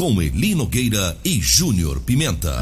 [0.00, 2.58] com Eli Nogueira e Júnior Pimenta.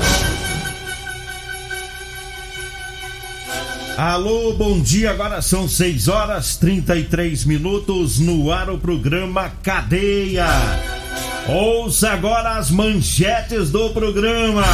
[3.96, 5.12] Alô, bom dia.
[5.12, 10.48] Agora são 6 horas 33 minutos no ar o programa Cadeia.
[11.46, 14.64] Ouça agora as manchetes do programa.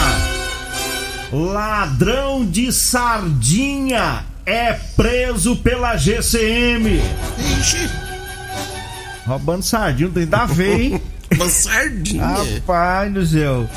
[1.30, 6.98] Ladrão de sardinha é preso pela GCM.
[7.60, 7.90] Ixi,
[9.26, 11.02] Roubando sardinha, não tem da ver, hein?
[11.34, 12.24] uma sardinha.
[12.24, 13.68] Rapaz do céu.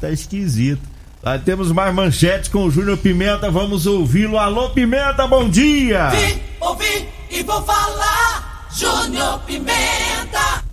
[0.00, 0.80] Tá esquisito.
[1.22, 3.50] Aí temos mais manchetes com o Júnior Pimenta.
[3.50, 4.38] Vamos ouvi-lo.
[4.38, 6.10] Alô, Pimenta, bom dia!
[6.10, 8.68] Vim, ouvi e vou falar.
[8.76, 10.64] Júnior Pimenta.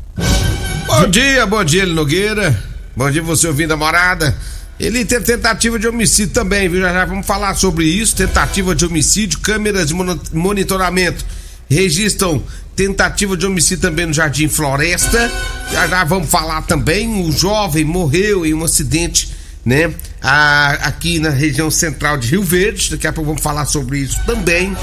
[0.85, 2.61] Bom dia, bom dia, Nogueira.
[2.95, 4.35] Bom dia, você ouvindo a morada.
[4.79, 6.81] Ele teve tentativa de homicídio também, viu?
[6.81, 8.15] Já já vamos falar sobre isso.
[8.15, 9.93] Tentativa de homicídio, câmeras de
[10.33, 11.23] monitoramento
[11.69, 12.43] registram
[12.85, 15.31] tentativa de homicídio também no Jardim Floresta.
[15.71, 17.07] Já já vamos falar também.
[17.07, 19.29] Um jovem morreu em um acidente,
[19.63, 19.93] né?
[20.21, 22.89] a- aqui na região central de Rio Verde.
[22.91, 24.75] Daqui a pouco vamos falar sobre isso também.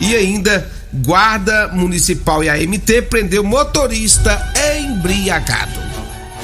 [0.00, 4.40] E ainda, Guarda Municipal e a MT prendeu motorista
[4.80, 5.80] embriagado.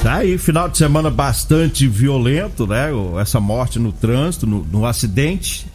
[0.03, 2.89] Tá aí, final de semana bastante violento, né?
[3.19, 5.65] Essa morte no trânsito, no, no acidente.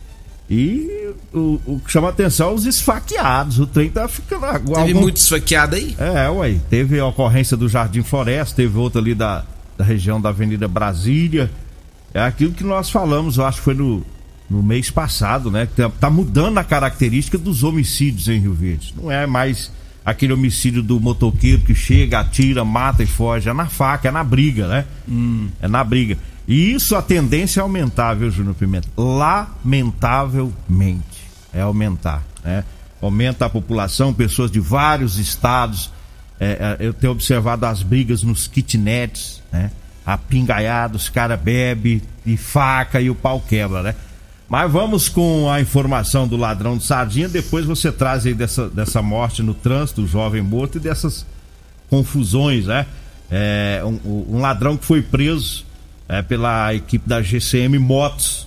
[0.48, 0.95] E
[1.38, 3.58] o, o que chama atenção é os esfaqueados.
[3.58, 4.46] O trem tá ficando.
[4.46, 5.94] Teve algum- muito esfaqueado aí?
[5.98, 6.58] É, ué.
[6.70, 9.44] Teve a ocorrência do Jardim Floresta, teve outra ali da,
[9.76, 11.50] da região da Avenida Brasília.
[12.14, 14.02] É aquilo que nós falamos, eu acho que foi no,
[14.48, 15.66] no mês passado, né?
[15.66, 18.94] Que tá, tá mudando a característica dos homicídios em Rio Verde.
[18.96, 19.70] Não é mais
[20.04, 23.48] aquele homicídio do motoqueiro que chega, atira, mata e foge.
[23.48, 24.84] É na faca, é na briga, né?
[25.60, 26.16] É na briga.
[26.48, 28.88] E isso a tendência é aumentar, viu, Júnior Pimenta?
[28.96, 31.15] Lamentavelmente.
[31.56, 32.64] É aumentar, né?
[33.00, 35.90] Aumenta a população, pessoas de vários estados.
[36.38, 39.70] É, é, eu tenho observado as brigas nos kitnets, né?
[40.04, 43.94] A pingaiada, os caras bebem e faca e o pau quebra, né?
[44.48, 47.28] Mas vamos com a informação do ladrão de sardinha.
[47.28, 51.26] Depois você traz aí dessa, dessa morte no trânsito, o jovem morto e dessas
[51.90, 52.86] confusões, né?
[53.30, 55.66] É, um, um ladrão que foi preso
[56.08, 58.45] é, pela equipe da GCM Motos.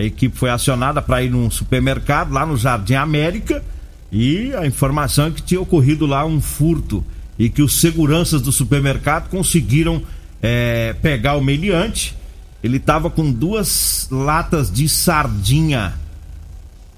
[0.00, 3.62] A equipe foi acionada para ir num supermercado lá no Jardim América
[4.10, 7.04] e a informação é que tinha ocorrido lá um furto
[7.38, 10.02] e que os seguranças do supermercado conseguiram
[10.40, 12.16] é, pegar o meliante.
[12.64, 15.92] Ele estava com duas latas de sardinha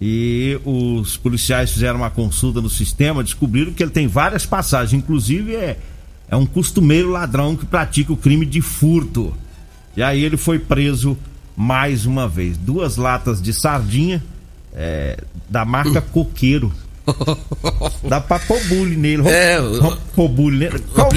[0.00, 5.56] e os policiais fizeram uma consulta no sistema, descobriram que ele tem várias passagens, inclusive
[5.56, 5.76] é,
[6.28, 9.34] é um costumeiro ladrão que pratica o crime de furto.
[9.96, 11.18] E aí ele foi preso
[11.56, 12.56] mais uma vez.
[12.56, 14.22] Duas latas de sardinha
[14.74, 15.18] é,
[15.48, 16.72] da marca Coqueiro.
[18.08, 19.28] Dá pra pôr bullying nele.
[19.28, 19.58] É,
[20.14, 20.78] pôr bullying nele.
[20.94, 21.10] Qual,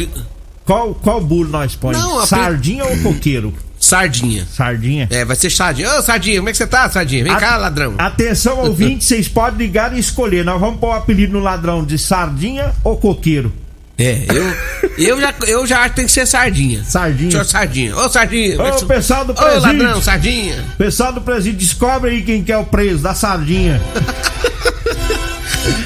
[0.66, 1.94] qual, qual bullying nós põe?
[1.94, 3.54] Não, Sardinha ou coqueiro?
[3.80, 4.46] Sardinha.
[4.46, 5.08] Sardinha.
[5.12, 5.88] É, vai ser sardinha.
[6.00, 7.24] Ô, sardinha, como é que você tá, sardinha?
[7.24, 7.94] Vem A- cá, ladrão.
[7.98, 10.44] Atenção, ouvinte, vocês podem ligar e escolher.
[10.44, 13.54] Nós vamos pôr o apelido no ladrão de sardinha ou coqueiro?
[13.98, 16.84] É, eu, eu, já, eu já acho que tem que ser sardinha.
[16.84, 17.32] Sardinha.
[17.32, 17.96] Senhor Sardinha.
[17.98, 18.56] Ô, Sardinha.
[18.56, 19.62] é Ô, você- pessoal do Ô, presídio.
[19.62, 20.66] ladrão, Sardinha.
[20.78, 23.82] Pessoal do presídio, descobre aí quem que é o preso da sardinha.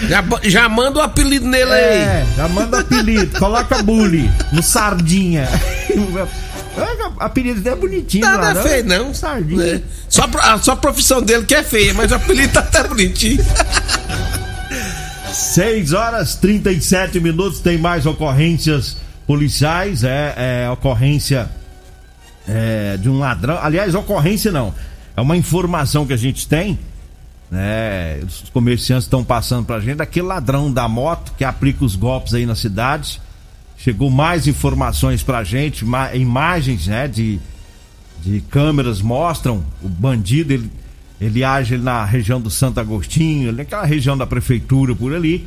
[0.09, 1.83] Já, já manda o apelido nele aí.
[2.01, 5.47] É, já manda apelido, coloca bully no sardinha.
[7.19, 8.63] A apelido dele é bonitinho, Nada ladrão.
[8.63, 9.13] feio, não.
[9.13, 9.63] Sardinha.
[9.75, 9.81] É.
[10.07, 13.45] Só, a só a profissão dele que é feia, mas o apelido tá até bonitinho.
[15.39, 21.49] 6 horas 37 minutos, tem mais ocorrências policiais, é, é ocorrência
[22.47, 23.57] é, de um ladrão.
[23.61, 24.73] Aliás, ocorrência não,
[25.15, 26.77] é uma informação que a gente tem,
[27.49, 28.19] né?
[28.23, 32.45] Os comerciantes estão passando pra gente, daquele ladrão da moto que aplica os golpes aí
[32.45, 33.21] na cidade.
[33.77, 37.39] Chegou mais informações pra gente, ma- imagens, né, de,
[38.21, 40.69] de câmeras mostram o bandido, ele,
[41.19, 45.45] ele age na região do Santo Agostinho, naquela região da prefeitura por ali,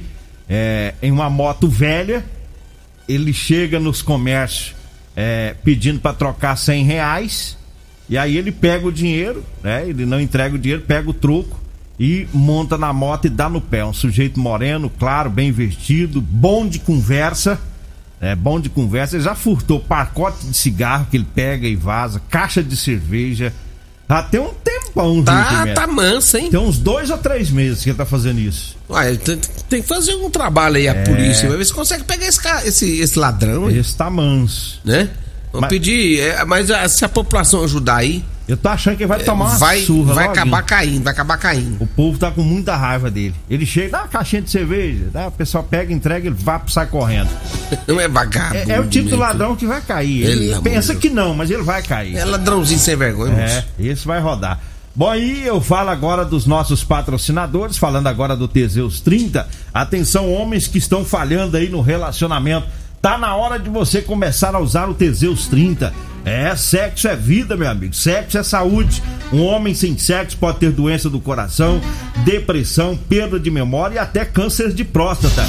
[0.48, 2.24] é, em uma moto velha,
[3.08, 4.74] ele chega nos comércios
[5.16, 7.58] é, pedindo para trocar 100 reais,
[8.08, 11.60] e aí ele pega o dinheiro, né, ele não entrega o dinheiro, pega o troco
[11.98, 13.84] e monta na moto e dá no pé.
[13.84, 17.60] Um sujeito moreno, claro, bem vestido, bom de conversa,
[18.20, 19.16] é bom de conversa.
[19.16, 23.52] Ele já furtou pacote de cigarro que ele pega e vaza, caixa de cerveja.
[24.12, 26.50] Já tem um tempão, Tá, tá manso, hein?
[26.50, 28.76] Tem uns dois ou três meses que ele tá fazendo isso.
[28.90, 29.38] Ué, tem,
[29.68, 31.02] tem que fazer um trabalho aí, a É.
[31.04, 31.48] polícia.
[31.48, 33.70] Vai ver se consegue pegar esse, cara, esse, esse ladrão?
[33.70, 34.80] Esse tá manso.
[34.84, 35.08] né?
[35.50, 39.02] Vamos Mas- pedir, é, mas ah, se a população ajudar aí, Eu tô achando que
[39.04, 40.14] ele vai tomar uma É, vai, surra.
[40.14, 41.76] vai acabar caindo, vai acabar caindo.
[41.80, 43.34] O povo tá com muita raiva dele.
[43.48, 46.86] Ele chega, dá uma caixinha de cerveja, dá, o pessoal pega, entrega, ele vai sai
[46.86, 47.28] correndo.
[47.86, 48.70] Não é vagabundo.
[48.70, 50.24] É, é o tipo do ladrão que vai cair.
[50.26, 52.16] Ele Pelo pensa que não, mas ele vai cair.
[52.16, 54.60] É ladrãozinho sem vergonha, É, esse vai rodar.
[54.94, 59.48] Bom, aí eu falo agora dos nossos patrocinadores, falando agora do Teseus 30.
[59.72, 62.66] Atenção, homens que estão falhando aí no relacionamento.
[63.02, 65.92] Tá na hora de você começar a usar o Teseus 30.
[66.24, 67.92] É, sexo é vida, meu amigo.
[67.92, 69.02] Sexo é saúde.
[69.32, 71.80] Um homem sem sexo pode ter doença do coração,
[72.24, 75.42] depressão, perda de memória e até câncer de próstata.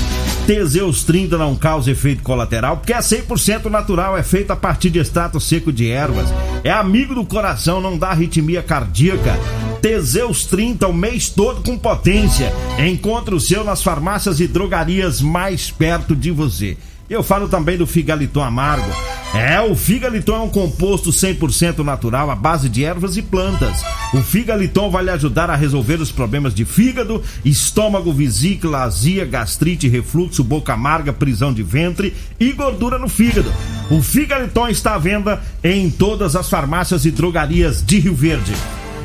[0.47, 4.97] Teseus 30 não causa efeito colateral porque é 100% natural, é feito a partir de
[4.97, 6.29] extrato seco de ervas.
[6.63, 9.37] É amigo do coração, não dá arritmia cardíaca.
[9.79, 12.51] Teseus 30 o mês todo com potência.
[12.79, 16.75] Encontre o seu nas farmácias e drogarias mais perto de você.
[17.09, 18.89] Eu falo também do Figaliton Amargo.
[19.35, 23.83] É, o Figaliton é um composto 100% natural à base de ervas e plantas.
[24.13, 29.87] O Figaliton vai lhe ajudar a resolver os problemas de fígado, estômago, vesícula, azia, gastrite,
[29.87, 33.51] refluxo, boca amarga, prisão de ventre e gordura no fígado.
[33.89, 38.53] O Figaliton está à venda em todas as farmácias e drogarias de Rio Verde.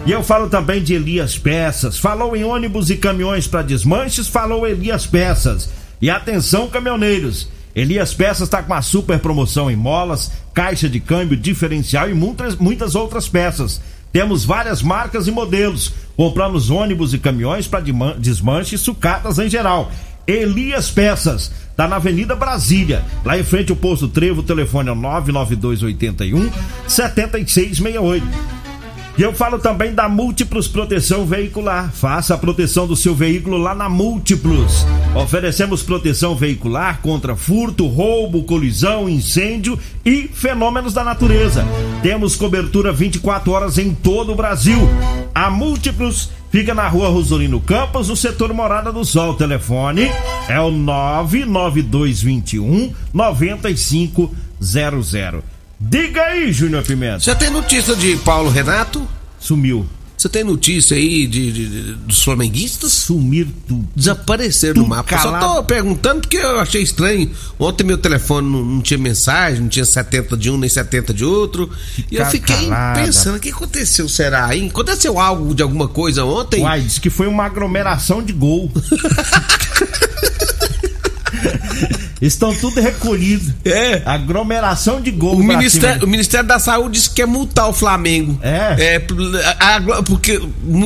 [0.07, 1.99] E eu falo também de Elias Peças.
[1.99, 5.71] Falou em ônibus e caminhões para desmanches, falou Elias Peças.
[6.01, 7.49] E atenção, caminhoneiros.
[7.79, 12.57] Elias Peças está com uma super promoção em molas, caixa de câmbio, diferencial e muitas,
[12.57, 13.81] muitas outras peças.
[14.13, 15.93] Temos várias marcas e modelos.
[16.17, 17.85] Compramos ônibus e caminhões para
[18.19, 19.93] desmanche e sucatas em geral.
[20.27, 24.93] Elias Peças, tá na Avenida Brasília, lá em frente ao posto Trevo, o telefone é
[24.93, 26.51] o 99281
[26.89, 28.68] 7668.
[29.19, 31.91] E eu falo também da Múltiplos Proteção Veicular.
[31.91, 34.87] Faça a proteção do seu veículo lá na Múltiplos.
[35.13, 41.67] Oferecemos proteção veicular contra furto, roubo, colisão, incêndio e fenômenos da natureza.
[42.01, 44.79] Temos cobertura 24 horas em todo o Brasil.
[45.35, 49.31] A Múltiplos fica na rua Rosolino Campos, no setor Morada do Sol.
[49.31, 50.09] O telefone
[50.49, 55.58] é o 99221 9500.
[55.81, 57.21] Diga aí, Júnior Pimenta.
[57.21, 59.07] Você tem notícia de Paulo Renato?
[59.39, 59.87] Sumiu.
[60.17, 62.91] Você tem notícia aí de, de- de- dos flamenguistas?
[62.91, 63.89] Sumir tudo.
[63.95, 65.15] Desapareceram Tudo do mapa.
[65.15, 65.55] Eu Só calado.
[65.55, 67.31] tô perguntando porque eu achei estranho.
[67.57, 71.25] Ontem meu telefone não, não tinha mensagem, não tinha 70 de um nem 70 de
[71.25, 71.71] outro.
[72.11, 73.01] E eu Ficar fiquei calada.
[73.01, 74.67] pensando, o que aconteceu, será, hein?
[74.69, 76.63] Aconteceu algo de alguma coisa ontem?
[76.65, 78.73] Uai, disse que foi uma aglomeração de gol.
[82.21, 83.53] Estão tudo recolhidos.
[83.65, 84.03] É.
[84.05, 85.37] Aglomeração de gol.
[85.37, 86.09] O Ministério, o.
[86.09, 88.39] Ministério da Saúde disse que quer multar o Flamengo.
[88.43, 88.97] É?
[88.97, 89.07] É,
[89.61, 90.41] a- a- porque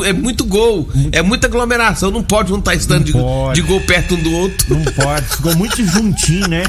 [0.04, 3.60] é muito gol, é muita aglomeração, não pode juntar esse tanto de, pode.
[3.60, 4.74] de gol perto um do outro.
[4.74, 5.26] Não pode.
[5.26, 6.64] Ficou muito juntinho, né?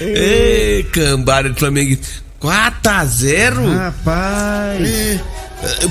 [0.00, 1.96] Ei, cambada de Flamengo.
[2.38, 4.80] 4 a 0 Rapaz.
[4.86, 5.20] É,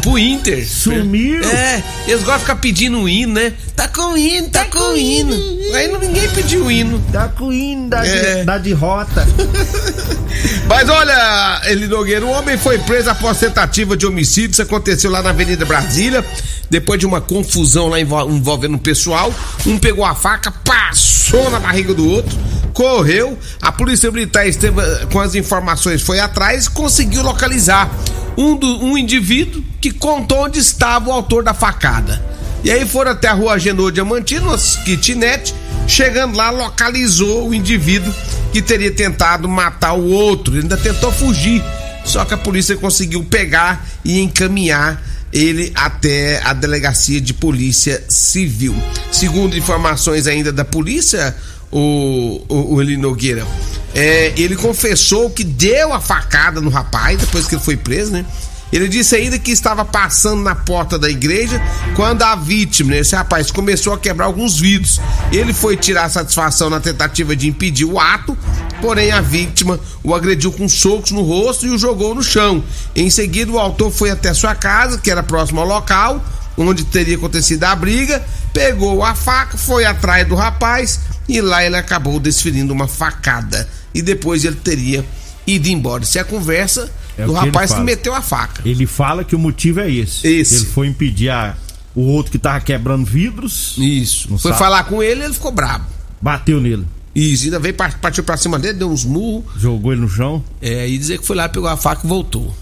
[0.02, 0.68] pro Inter.
[0.68, 1.44] Sumiu.
[1.44, 3.54] É, eles gostam de ficar pedindo o hino, né?
[3.76, 5.36] Tá com o hino, tá, com o hino.
[5.74, 7.04] Aí não, ninguém pediu o hino.
[7.12, 8.36] Tá com hino da, É.
[8.40, 9.28] de, da derrota.
[10.68, 14.52] Mas olha, Eli Nogueira, um homem foi preso após tentativa de homicídio.
[14.52, 16.24] Isso aconteceu lá na Avenida Brasília.
[16.70, 19.34] Depois de uma confusão lá envol- envolvendo o pessoal.
[19.66, 22.36] Um pegou a faca, passou na barriga do outro,
[22.75, 23.36] correu.
[23.62, 27.89] A polícia militar esteve eh, com as informações, foi atrás e conseguiu localizar
[28.38, 32.22] um, do- um indivíduo que contou onde estava o autor da facada.
[32.63, 35.53] E aí foram até a rua Agenor Diamantino, uma kitnet.
[35.88, 38.12] Chegando lá, localizou o indivíduo
[38.51, 40.53] que teria tentado matar o outro.
[40.55, 41.63] Ele ainda tentou fugir.
[42.03, 45.01] Só que a polícia conseguiu pegar e encaminhar
[45.32, 48.75] ele até a delegacia de polícia civil.
[49.12, 51.36] Segundo informações ainda da polícia,
[51.75, 53.46] o, o, o Eli Nogueira,
[53.94, 58.25] é, ele confessou que deu a facada no rapaz depois que ele foi preso, né?
[58.72, 61.62] Ele disse ainda que estava passando na porta da igreja
[61.96, 65.00] quando a vítima, né, esse rapaz, começou a quebrar alguns vidros.
[65.32, 68.38] Ele foi tirar satisfação na tentativa de impedir o ato,
[68.82, 72.63] porém a vítima o agrediu com socos no rosto e o jogou no chão.
[72.96, 76.24] Em seguida, o autor foi até sua casa, que era próximo ao local
[76.58, 81.75] onde teria acontecido a briga, pegou a faca, foi atrás do rapaz e lá ele
[81.75, 83.67] acabou desferindo uma facada.
[83.94, 85.05] E depois ele teria
[85.48, 86.03] ido embora.
[86.03, 88.62] Isso é a conversa É do rapaz que meteu a faca.
[88.67, 90.27] Ele fala que o motivo é esse.
[90.27, 90.55] Esse.
[90.55, 91.55] Ele foi impedir a-
[91.96, 94.27] o outro que tava quebrando vidros, Isso.
[94.38, 94.58] Foi sabe.
[94.58, 95.86] falar com ele ele ficou brabo.
[96.22, 99.46] bateu nele, Isso, ainda veio, par- partiu pra cima dele, deu uns murros.
[99.58, 100.44] jogou ele no chão.
[100.62, 102.53] É, e dizer que foi lá, pegou a faca e voltou.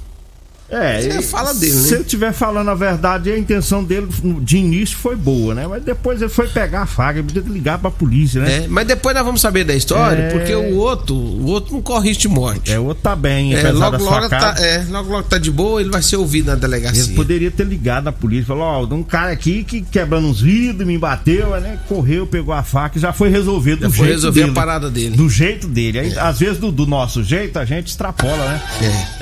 [0.74, 1.82] É, é ele- fala dele, né?
[1.82, 4.08] Se ele estiver falando a verdade, a intenção dele
[4.42, 5.68] de início foi boa, né?
[5.68, 8.64] Mas depois ele foi pegar a faca, ele podia ligar pra polícia, né?
[8.64, 10.30] É, mas depois nós vamos saber da história, É.
[10.32, 12.72] porque o outro, o outro não corre risco de morte.
[12.72, 15.80] É, o outro tá bem, É, logo, logo, tá, é, logo, logo tá de boa,
[15.82, 17.04] ele vai ser ouvido na delegacia.
[17.04, 20.42] Ele poderia ter ligado na polícia, falou, ó, tem um cara aqui que quebrando uns
[20.42, 21.80] vidros, me bateu, né?
[21.88, 24.56] Correu, pegou a faca e já foi resolvido Já do foi jeito resolver a dele.
[24.56, 25.16] parada dele.
[25.16, 26.00] Do jeito dele.
[26.00, 28.62] Aí, Às vezes, do, do nosso jeito, a gente extrapola, né?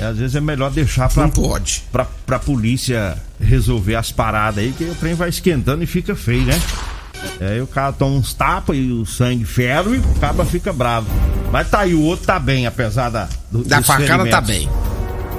[0.00, 0.04] É.
[0.06, 1.84] Às vezes é melhor deixar pra, Não pode.
[1.92, 6.44] pra, pra polícia resolver as paradas aí, que o trem vai esquentando e fica feio,
[6.44, 6.60] né?
[7.40, 11.08] Aí o cara toma uns tapas e o sangue ferve e o caba fica bravo.
[11.52, 14.68] Mas tá aí, o outro tá bem, apesar da, do, Da facada tá bem.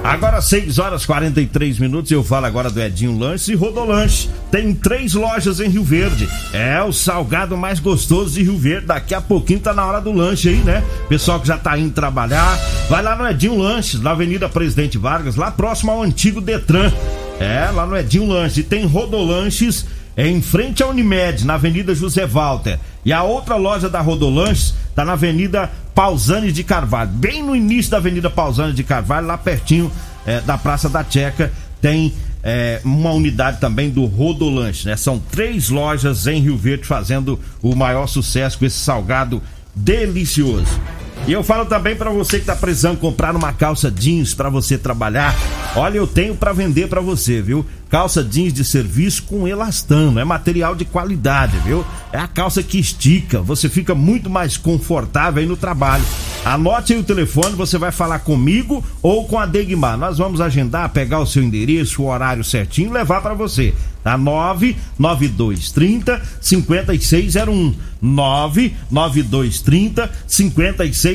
[0.04, 4.28] Agora 6 horas 43 minutos, eu falo agora do Edinho Lanche e Rodolanche.
[4.50, 6.28] Tem três lojas em Rio Verde.
[6.52, 8.84] É o salgado mais gostoso de Rio Verde.
[8.84, 10.84] Daqui a pouquinho tá na hora do lanche aí, né?
[11.08, 12.54] Pessoal que já tá indo trabalhar,
[12.90, 16.92] vai lá no Edinho Lanches, na Avenida Presidente Vargas, lá próximo ao antigo Detran.
[17.40, 18.62] É, lá no Edinho Lanche.
[18.62, 19.86] Tem Rodolanches
[20.18, 22.78] em frente à Unimed, na Avenida José Walter.
[23.06, 27.90] E a outra loja da Rodolanches tá na Avenida Pausani de Carvalho, bem no início
[27.90, 29.90] da Avenida Pausani de Carvalho, lá pertinho
[30.26, 34.96] é, da Praça da Checa, tem é, uma unidade também do Rodolanche, né?
[34.96, 39.40] São três lojas em Rio Verde fazendo o maior sucesso com esse salgado
[39.74, 40.80] delicioso.
[41.26, 44.76] E eu falo também pra você que tá precisando comprar uma calça jeans pra você
[44.76, 45.34] trabalhar.
[45.74, 47.64] Olha, eu tenho pra vender pra você, viu?
[47.88, 51.82] Calça jeans de serviço com elastano, é material de qualidade, viu?
[52.12, 56.04] É a calça que estica, você fica muito mais confortável aí no trabalho.
[56.44, 59.96] Anote aí o telefone, você vai falar comigo ou com a Degmar.
[59.96, 63.72] Nós vamos agendar, pegar o seu endereço, o horário certinho e levar pra você.
[64.02, 67.74] Tá 99230 5601.
[68.02, 71.13] 99230 5601.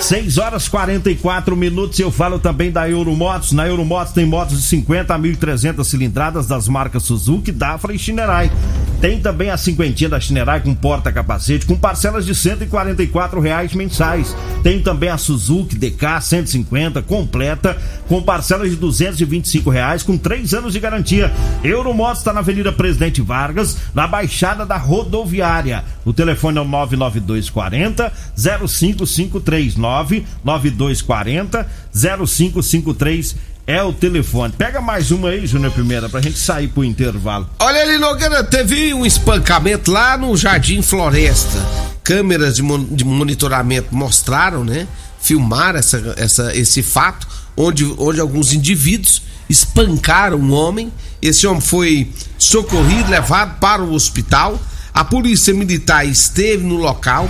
[0.00, 1.98] 6 horas 44 minutos.
[1.98, 3.52] Eu falo também da Euromotos.
[3.52, 8.50] Na Euromotos tem motos de 50 a 1.300 cilindradas das marcas Suzuki, Dafra e Shinerai.
[9.04, 14.34] Tem também a cinquentinha da Shinerai com porta-capacete, com parcelas de 144 reais mensais.
[14.62, 17.76] Tem também a Suzuki DK 150 completa,
[18.08, 21.30] com parcelas de 225 reais, com 3 anos de garantia.
[21.62, 25.84] Euromotos está na Avenida Presidente Vargas, na Baixada da Rodoviária.
[26.02, 34.52] O telefone é o 99240 0553 99240 0553 é o telefone.
[34.56, 37.48] Pega mais uma aí, Júnior Primeira, pra gente sair pro intervalo.
[37.58, 41.58] Olha ali, Nogueira, teve um espancamento lá no Jardim Floresta.
[42.02, 44.86] Câmeras de, mon- de monitoramento mostraram, né?
[45.20, 50.92] Filmaram essa, essa, esse fato, onde, onde alguns indivíduos espancaram um homem.
[51.22, 54.60] Esse homem foi socorrido, levado para o hospital.
[54.92, 57.28] A polícia militar esteve no local,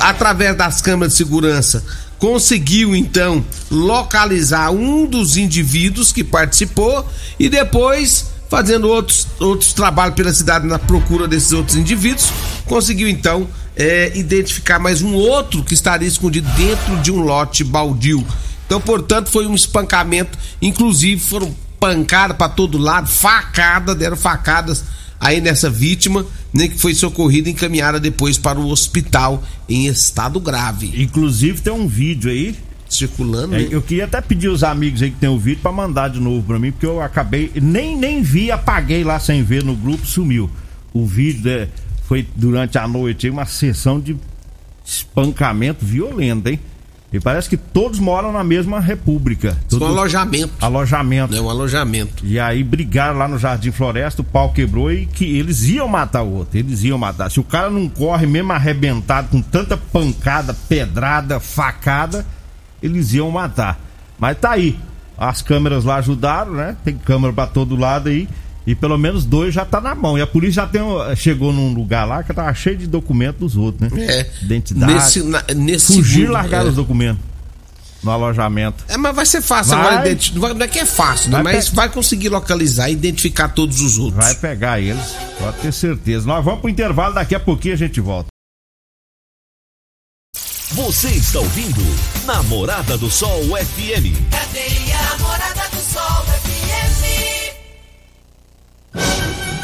[0.00, 1.82] através das câmeras de segurança,
[2.18, 7.06] conseguiu então localizar um dos indivíduos que participou
[7.38, 12.30] e depois fazendo outros, outros trabalhos pela cidade na procura desses outros indivíduos,
[12.64, 18.24] conseguiu então é, identificar mais um outro que estaria escondido dentro de um lote baldio.
[18.66, 24.84] Então, portanto, foi um espancamento, inclusive foram pancadas para todo lado, facada, deram facadas
[25.20, 30.38] aí nessa vítima, né, que foi socorrida e encaminhada depois para o hospital em estado
[30.40, 30.92] grave.
[31.02, 32.54] Inclusive tem um vídeo aí.
[32.88, 33.68] Circulando, É, né?
[33.72, 36.46] eu queria até pedir os amigos aí que tem o vídeo pra mandar de novo
[36.46, 37.50] pra mim, porque eu acabei.
[37.60, 40.48] Nem, nem vi, apaguei lá sem ver no grupo, sumiu.
[40.92, 41.68] O vídeo é,
[42.04, 44.16] foi durante a noite aí, uma sessão de
[44.84, 46.60] espancamento violento, hein?
[47.12, 49.56] E parece que todos moram na mesma república.
[49.64, 50.52] Um Tudo- alojamento.
[50.60, 51.34] alojamento.
[51.36, 52.26] É um alojamento.
[52.26, 56.22] E aí brigaram lá no Jardim Floresta, o pau quebrou e que eles iam matar
[56.22, 56.58] o outro.
[56.58, 57.30] Eles iam matar.
[57.30, 62.26] Se o cara não corre mesmo arrebentado com tanta pancada, pedrada, facada,
[62.82, 63.78] eles iam matar.
[64.18, 64.76] Mas tá aí.
[65.16, 66.76] As câmeras lá ajudaram, né?
[66.84, 68.28] Tem câmera pra todo lado aí.
[68.66, 70.18] E pelo menos dois já tá na mão.
[70.18, 70.82] E a polícia já tem,
[71.16, 74.04] chegou num lugar lá que tava cheio de documentos dos outros, né?
[74.04, 74.30] É.
[74.42, 74.92] Identidade.
[74.92, 76.68] Nesse, na, nesse Fugir e largar é.
[76.68, 77.22] os documentos
[78.02, 78.84] no alojamento.
[78.88, 79.86] É, mas vai ser fácil Vai.
[79.94, 80.06] agora.
[80.08, 81.42] identi- Não vai- não é que é fácil, né?
[81.42, 84.22] Vai Mas pe- vai conseguir localizar e identificar todos os outros.
[84.24, 86.26] Vai pegar eles, pode ter certeza.
[86.26, 88.28] Nós vamos pro intervalo, daqui a pouquinho a gente volta.
[90.72, 91.80] Você está ouvindo
[92.26, 94.12] Namorada do Sol FM.
[94.30, 95.65] Cadeia Namorada do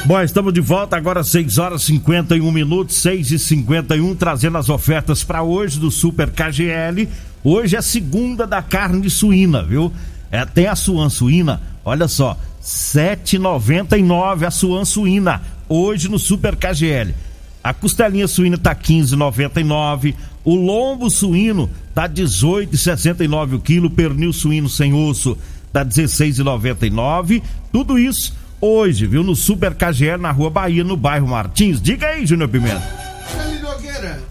[0.04, 5.22] Bom, estamos de volta agora 6 horas 51 minutos, 6 e 51 trazendo as ofertas
[5.22, 7.08] para hoje do Super KGL.
[7.44, 9.92] Hoje é segunda da carne suína, viu?
[10.28, 17.14] É, tem a suan suína, olha só, 7,99 a suan suína, hoje no Super KGL.
[17.62, 24.92] A costelinha suína tá 15,99, o lombo suíno tá 18,69 o quilo, pernil suíno sem
[24.92, 25.38] osso
[25.72, 27.42] tá 16,99.
[27.72, 31.80] Tudo isso hoje, viu, no Super KGL na Rua Bahia, no bairro Martins.
[31.82, 32.80] Diga aí, Júnior Pimenta.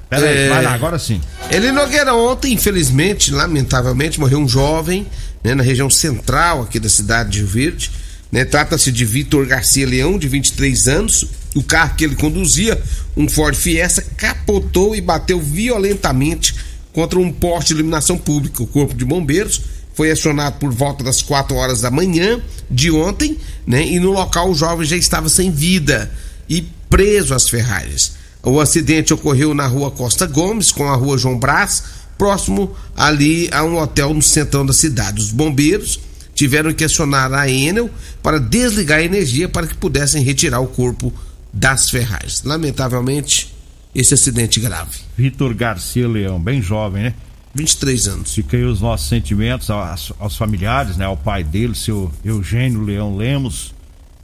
[0.09, 0.49] Pera aí, É.
[0.49, 1.21] vai lá, agora sim.
[1.51, 5.05] Ele Nogueira ontem, infelizmente, lamentavelmente, morreu um jovem
[5.43, 7.91] né, na região central aqui da cidade de Rio Verde.
[8.31, 8.45] né?
[8.45, 11.25] Trata-se de Vitor Garcia Leão, de 23 anos.
[11.53, 12.81] O carro que ele conduzia,
[13.17, 16.55] um Ford Fiesta, capotou e bateu violentamente
[16.93, 18.63] contra um poste de iluminação pública.
[18.63, 19.61] O Corpo de Bombeiros
[20.01, 22.41] foi acionado por volta das 4 horas da manhã
[22.71, 23.85] de ontem, né?
[23.85, 26.11] E no local o jovem já estava sem vida
[26.49, 28.13] e preso às ferragens.
[28.41, 31.83] O acidente ocorreu na rua Costa Gomes com a rua João Brás,
[32.17, 35.21] próximo ali a um hotel no centrão da cidade.
[35.21, 35.99] Os bombeiros
[36.33, 37.87] tiveram que acionar a Enel
[38.23, 41.13] para desligar a energia para que pudessem retirar o corpo
[41.53, 42.41] das ferragens.
[42.43, 43.53] Lamentavelmente,
[43.93, 44.97] esse acidente grave.
[45.15, 47.13] Vitor Garcia Leão, bem jovem, né?
[47.53, 48.39] 23 anos.
[48.53, 51.05] Aí os nossos sentimentos aos, aos familiares, né?
[51.05, 53.73] Ao pai dele, seu Eugênio Leão Lemos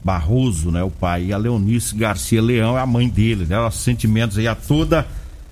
[0.03, 0.81] Barroso, né?
[0.83, 1.25] O pai.
[1.25, 3.57] E a Leonice Garcia Leão é a mãe dele, né?
[3.57, 5.05] Nossos sentimentos aí a toda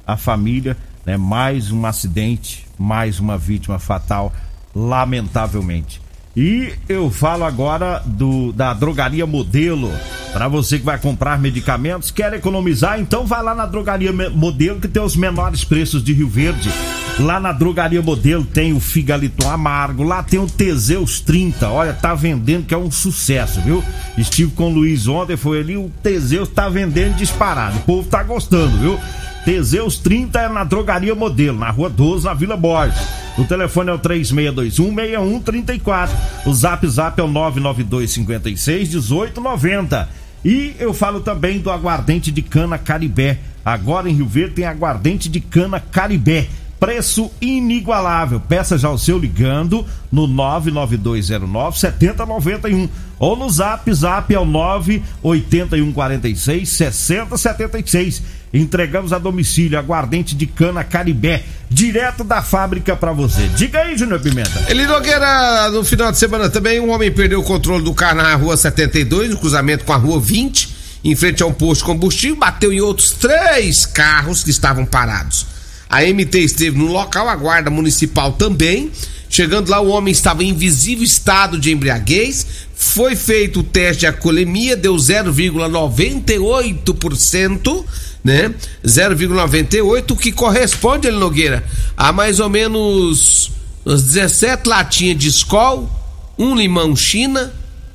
[0.07, 1.17] a família, né?
[1.17, 4.33] Mais um acidente, mais uma vítima fatal,
[4.73, 6.01] lamentavelmente.
[6.35, 9.91] E eu falo agora do da drogaria Modelo.
[10.31, 14.87] Para você que vai comprar medicamentos, quer economizar, então vai lá na drogaria Modelo que
[14.87, 16.69] tem os menores preços de Rio Verde.
[17.17, 21.69] Lá na drogaria Modelo tem o Figaliton Amargo, lá tem o Teseus 30.
[21.69, 23.81] Olha, tá vendendo que é um sucesso, viu?
[24.17, 27.77] Estive com o Luiz ontem, foi ali, o Teseus tá vendendo disparado.
[27.77, 28.99] O povo tá gostando, viu?
[29.45, 32.99] Teseus 30 é na Drogaria Modelo, na Rua 12, na Vila Borges.
[33.37, 36.09] O telefone é o 3621-6134.
[36.45, 40.07] O zap zap é o 99256-1890.
[40.43, 43.37] E eu falo também do aguardente de cana Caribé.
[43.63, 46.47] Agora em Rio Verde tem aguardente de cana Caribé.
[46.79, 48.39] Preço inigualável.
[48.39, 56.69] Peça já o seu ligando no 99209 7091 ou no zap zap é o 98146
[56.69, 58.21] 6076.
[58.53, 63.47] Entregamos a domicílio aguardente de cana Caribé, direto da fábrica pra você.
[63.49, 64.65] Diga aí, Júnior Pimenta.
[64.69, 68.33] Ele Nogueira, no final de semana também, um homem perdeu o controle do carro na
[68.35, 72.37] rua 72, no cruzamento com a rua 20, em frente a um posto de combustível,
[72.37, 75.54] bateu em outros três carros que estavam parados.
[75.89, 78.91] A MT esteve no local, a guarda municipal também.
[79.29, 82.45] Chegando lá, o homem estava em visível estado de embriaguez.
[82.73, 87.85] Foi feito o teste de alcoolemia, deu 0,98%,
[88.23, 88.53] né?
[88.85, 91.63] 0,98, o que corresponde, ele Nogueira,
[91.97, 93.51] a mais ou menos
[93.85, 95.89] umas 17 latinhas de Skol,
[96.37, 97.51] um limão China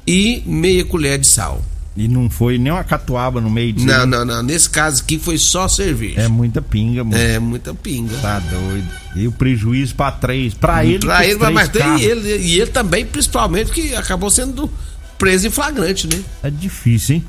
[0.06, 1.64] e meia colher de sal.
[1.96, 3.86] E não foi nem uma catuaba no meio disso.
[3.86, 4.42] Não, não, não.
[4.42, 6.20] Nesse caso aqui foi só cerveja.
[6.20, 7.16] É muita pinga, mano.
[7.20, 8.16] É, muita pinga.
[8.18, 8.86] Tá doido.
[9.16, 10.54] E o prejuízo pra três.
[10.54, 12.00] Pra ele, pra ele, mas tem carros.
[12.02, 14.70] ele, e ele também, principalmente, que acabou sendo
[15.18, 16.22] preso em flagrante, né?
[16.44, 17.24] É difícil, hein?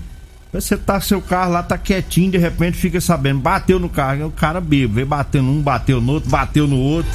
[0.53, 4.31] Você tá seu carro lá, tá quietinho, de repente fica sabendo, bateu no carro, o
[4.31, 7.09] cara bebo, veio batendo um, bateu no outro, bateu no outro.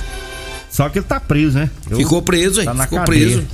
[0.71, 1.71] Só que ele tá preso, né?
[1.89, 2.67] Eu- Ficou preso, hein?
[2.67, 3.27] Tá na Ficou cadeia.
[3.37, 3.47] preso.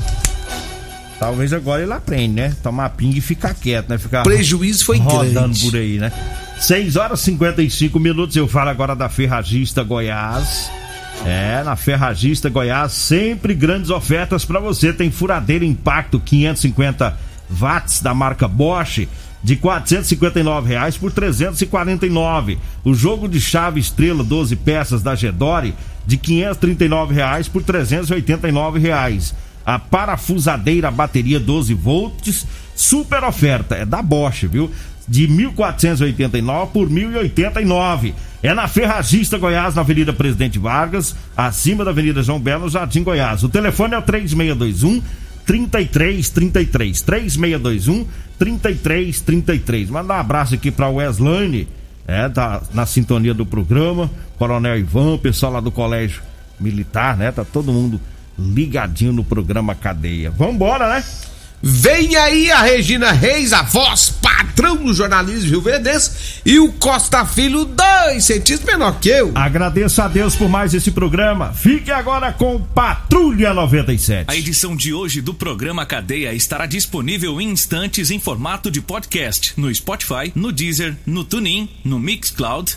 [1.22, 2.56] Talvez agora ele aprende, né?
[2.64, 3.96] Tomar pinga e ficar quieto, né?
[3.96, 5.70] Ficar prejuízo foi rodando grande.
[5.70, 6.11] por aí, né?
[6.58, 8.35] 6 horas e 55 minutos.
[8.35, 10.68] Eu falo agora da Ferragista Goiás.
[11.24, 14.92] É, na Ferragista Goiás, sempre grandes ofertas pra você.
[14.92, 17.16] Tem furadeira Impacto 550
[17.48, 19.06] watts da marca Bosch
[19.44, 22.58] de 459 reais por 349.
[22.82, 25.72] O jogo de chave Estrela 12 peças da Gedore
[26.04, 29.32] de 539 reais por 389 reais.
[29.64, 34.70] A parafusadeira bateria 12 volts super oferta, é da Bosch, viu?
[35.07, 38.14] De 1.489 por 1.089.
[38.42, 43.44] É na Ferragista Goiás, na Avenida Presidente Vargas, acima da Avenida João Belo, Jardim Goiás.
[43.44, 45.03] O telefone é o 3621
[45.46, 48.07] 3333 3621
[48.38, 49.90] 3333.
[49.90, 51.68] Manda um abraço aqui para Weslane,
[52.07, 56.22] é, tá na sintonia do programa, Coronel Ivan, pessoal lá do Colégio
[56.59, 57.31] Militar, né?
[57.31, 58.01] Tá todo mundo
[58.42, 60.31] ligadinho no programa Cadeia.
[60.31, 61.05] Vambora, né?
[61.64, 67.24] Vem aí a Regina Reis, a voz patrão do jornalismo Rio Verdense, e o Costa
[67.24, 69.31] Filho, dois centímetros menor que eu.
[69.33, 71.52] Agradeço a Deus por mais esse programa.
[71.52, 74.28] Fique agora com Patrulha 97.
[74.28, 79.55] A edição de hoje do programa Cadeia estará disponível em instantes em formato de podcast
[79.57, 82.76] no Spotify, no Deezer, no TuneIn, no Mixcloud